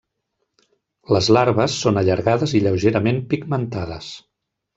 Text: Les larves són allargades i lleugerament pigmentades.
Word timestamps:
Les 1.15 1.29
larves 1.37 1.75
són 1.81 2.01
allargades 2.03 2.57
i 2.61 2.63
lleugerament 2.65 3.21
pigmentades. 3.35 4.11